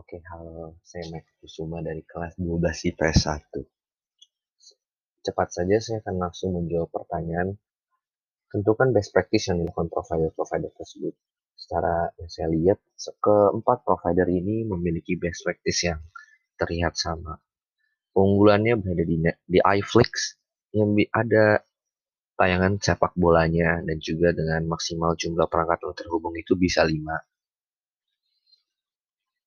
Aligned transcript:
Oke, 0.00 0.16
halo. 0.32 0.80
Saya 0.80 1.12
Matt 1.12 1.28
Kusuma 1.44 1.84
dari 1.84 2.00
kelas 2.00 2.40
12 2.40 2.88
IPS 2.88 3.20
1. 3.36 3.52
Cepat 5.20 5.48
saja 5.52 5.76
saya 5.76 6.00
akan 6.00 6.16
langsung 6.16 6.56
menjawab 6.56 6.88
pertanyaan. 6.88 7.60
Tentukan 8.48 8.96
best 8.96 9.12
practice 9.12 9.52
yang 9.52 9.60
dilakukan 9.60 9.92
provider-provider 9.92 10.72
tersebut. 10.72 11.12
Secara 11.52 12.16
yang 12.16 12.30
saya 12.32 12.48
lihat, 12.48 12.80
keempat 12.96 13.84
provider 13.84 14.24
ini 14.32 14.64
memiliki 14.64 15.20
best 15.20 15.44
practice 15.44 15.84
yang 15.84 16.00
terlihat 16.56 16.96
sama. 16.96 17.36
Keunggulannya 18.16 18.80
berada 18.80 19.04
di, 19.04 19.20
di 19.28 19.60
iFlix 19.60 20.40
yang 20.72 20.96
ada 21.12 21.60
tayangan 22.40 22.80
sepak 22.80 23.12
bolanya 23.20 23.84
dan 23.84 24.00
juga 24.00 24.32
dengan 24.32 24.64
maksimal 24.64 25.12
jumlah 25.12 25.44
perangkat 25.44 25.84
yang 25.84 25.92
terhubung 25.92 26.32
itu 26.40 26.56
bisa 26.56 26.88
5 26.88 26.96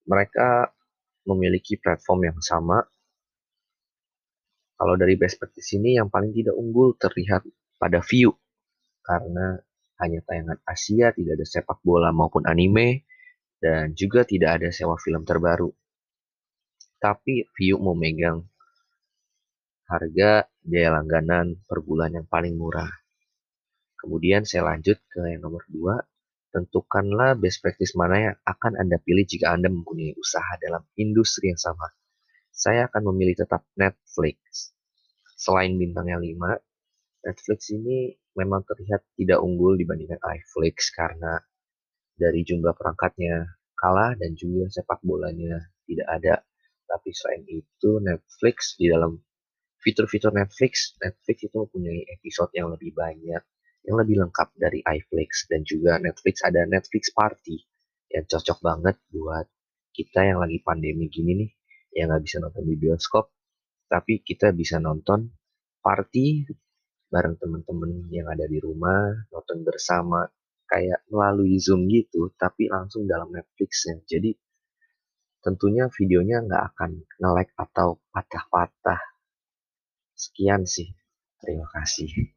mereka 0.07 0.71
memiliki 1.27 1.79
platform 1.79 2.33
yang 2.33 2.39
sama. 2.43 2.83
Kalau 4.75 4.95
dari 4.99 5.15
best 5.15 5.39
practice 5.39 5.79
ini 5.79 5.95
yang 5.95 6.11
paling 6.11 6.35
tidak 6.35 6.55
unggul 6.59 6.97
terlihat 6.99 7.47
pada 7.79 8.03
view 8.03 8.35
karena 9.03 9.59
hanya 10.03 10.19
tayangan 10.25 10.59
Asia, 10.67 11.15
tidak 11.15 11.39
ada 11.39 11.45
sepak 11.47 11.79
bola 11.85 12.11
maupun 12.11 12.43
anime, 12.43 13.07
dan 13.63 13.95
juga 13.95 14.27
tidak 14.27 14.59
ada 14.59 14.69
sewa 14.75 14.99
film 14.99 15.23
terbaru. 15.23 15.71
Tapi 16.99 17.47
view 17.55 17.79
memegang 17.79 18.43
harga 19.87 20.47
biaya 20.63 20.99
langganan 20.99 21.59
per 21.63 21.79
bulan 21.83 22.15
yang 22.15 22.27
paling 22.27 22.55
murah. 22.55 22.89
Kemudian 23.99 24.43
saya 24.43 24.67
lanjut 24.67 24.99
ke 25.07 25.19
yang 25.23 25.43
nomor 25.43 25.63
2, 25.71 25.95
Tentukanlah 26.53 27.33
best 27.33 27.65
practice 27.65 27.97
mana 27.97 28.29
yang 28.29 28.35
akan 28.45 28.77
Anda 28.77 29.01
pilih 29.01 29.25
jika 29.25 29.57
Anda 29.57 29.73
mempunyai 29.73 30.13
usaha 30.13 30.53
dalam 30.61 30.85
industri 31.01 31.49
yang 31.49 31.57
sama. 31.57 31.89
Saya 32.53 32.85
akan 32.85 33.09
memilih 33.09 33.41
tetap 33.41 33.65
Netflix. 33.73 34.69
Selain 35.33 35.73
bintangnya 35.73 36.21
5, 36.21 37.25
Netflix 37.25 37.73
ini 37.73 38.13
memang 38.37 38.61
terlihat 38.69 39.01
tidak 39.17 39.41
unggul 39.41 39.73
dibandingkan 39.81 40.21
iFlix 40.21 40.93
karena 40.93 41.41
dari 42.13 42.45
jumlah 42.45 42.77
perangkatnya 42.77 43.57
kalah 43.73 44.13
dan 44.13 44.37
juga 44.37 44.69
sepak 44.69 45.01
bolanya 45.01 45.57
tidak 45.89 46.07
ada. 46.21 46.35
Tapi 46.85 47.09
selain 47.17 47.43
itu 47.49 47.97
Netflix 47.97 48.77
di 48.77 48.93
dalam 48.93 49.17
fitur-fitur 49.81 50.29
Netflix, 50.37 50.93
Netflix 51.01 51.49
itu 51.49 51.55
mempunyai 51.57 52.05
episode 52.13 52.53
yang 52.53 52.69
lebih 52.69 52.93
banyak 52.93 53.41
yang 53.83 53.99
lebih 53.99 54.19
lengkap 54.23 54.55
dari 54.55 54.79
iFlix 54.83 55.47
dan 55.51 55.67
juga 55.67 55.99
Netflix. 55.99 56.43
Ada 56.43 56.63
Netflix 56.67 57.11
Party 57.11 57.59
yang 58.13 58.25
cocok 58.29 58.59
banget 58.61 58.95
buat 59.09 59.45
kita 59.93 60.25
yang 60.25 60.39
lagi 60.41 60.61
pandemi 60.61 61.09
gini 61.09 61.31
nih 61.43 61.49
yang 61.93 62.09
nggak 62.09 62.23
bisa 62.25 62.41
nonton 62.41 62.65
di 62.65 62.75
bioskop 62.77 63.29
tapi 63.89 64.25
kita 64.25 64.49
bisa 64.53 64.81
nonton 64.81 65.29
party 65.85 66.45
bareng 67.13 67.37
temen-temen 67.37 68.09
yang 68.09 68.25
ada 68.25 68.49
di 68.49 68.57
rumah 68.57 69.13
nonton 69.29 69.61
bersama 69.61 70.25
kayak 70.65 71.05
melalui 71.13 71.61
Zoom 71.61 71.85
gitu 71.85 72.33
tapi 72.33 72.69
langsung 72.69 73.05
dalam 73.05 73.29
Netflix 73.29 73.85
ya 73.85 73.97
jadi 74.17 74.33
tentunya 75.43 75.91
videonya 75.91 76.41
nggak 76.47 76.63
akan 76.73 76.91
nge-lag 77.19 77.51
atau 77.59 77.99
patah-patah. 78.15 79.03
Sekian 80.15 80.63
sih. 80.63 80.95
Terima 81.43 81.67
kasih 81.67 82.31